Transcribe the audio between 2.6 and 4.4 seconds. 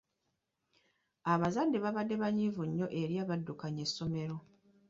nnyo eri abaddukanya essommero.